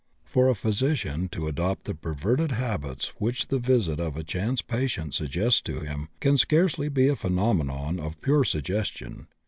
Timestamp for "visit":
3.59-3.99